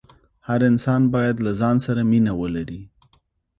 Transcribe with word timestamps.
هر 0.47 0.61
انسان 0.69 1.01
باید 1.13 1.35
له 1.45 1.51
ځان 1.59 1.75
سره 1.85 2.01
مینه 2.11 2.33
ولري. 2.41 2.81